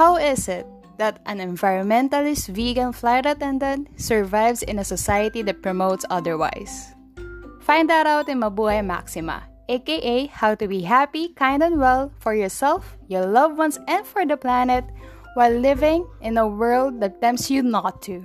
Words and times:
How 0.00 0.16
is 0.16 0.48
it 0.48 0.64
that 0.96 1.20
an 1.26 1.44
environmentalist 1.44 2.48
vegan 2.56 2.96
flight 2.96 3.26
attendant 3.26 4.00
survives 4.00 4.64
in 4.64 4.78
a 4.78 4.82
society 4.82 5.42
that 5.42 5.60
promotes 5.60 6.08
otherwise? 6.08 6.96
Find 7.60 7.84
that 7.90 8.06
out 8.06 8.30
in 8.30 8.40
Mabuhay 8.40 8.80
Maxima, 8.80 9.44
aka 9.68 10.24
How 10.32 10.54
to 10.54 10.66
Be 10.66 10.80
Happy, 10.80 11.36
Kind, 11.36 11.62
and 11.62 11.76
Well 11.76 12.10
for 12.16 12.32
yourself, 12.32 12.96
your 13.08 13.26
loved 13.26 13.58
ones, 13.58 13.76
and 13.88 14.06
for 14.06 14.24
the 14.24 14.38
planet 14.40 14.88
while 15.34 15.52
living 15.52 16.08
in 16.22 16.38
a 16.38 16.48
world 16.48 17.04
that 17.04 17.20
tempts 17.20 17.50
you 17.50 17.60
not 17.60 18.00
to. 18.08 18.24